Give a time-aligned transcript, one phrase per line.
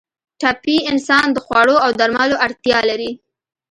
[0.39, 3.11] ټپي انسان د خوړو او درملو اړتیا لري.